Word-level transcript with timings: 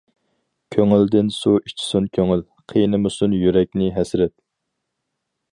كۆڭۈلدىن 0.75 1.29
سۇ 1.35 1.53
ئىچسۇن 1.59 2.09
كۆڭۈل، 2.19 2.43
قىينىمىسۇن 2.73 3.39
يۈرەكنى 3.43 3.93
ھەسرەت. 3.99 4.37